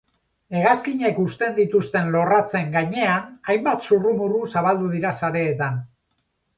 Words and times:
Hegazkinek 0.59 1.19
uzten 1.23 1.53
dituzten 1.59 2.09
lorratzen 2.17 2.73
gainean 2.79 3.31
hainbat 3.55 3.89
zurrumurru 3.93 4.45
zabaldu 4.57 4.93
dira 4.99 5.17
sareetan. 5.25 5.83